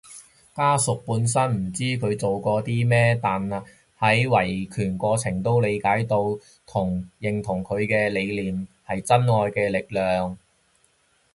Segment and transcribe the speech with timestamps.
[0.55, 3.39] 家屬本身唔知佢做過啲咩，但
[3.99, 6.23] 喺維權過程都理解到
[6.65, 10.35] 同認同佢嘅理念，係真愛嘅力量